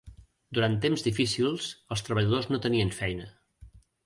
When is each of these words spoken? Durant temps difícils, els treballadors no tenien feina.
Durant 0.57 0.77
temps 0.85 1.05
difícils, 1.07 1.67
els 1.97 2.03
treballadors 2.09 2.49
no 2.55 2.61
tenien 2.65 2.95
feina. 3.03 3.31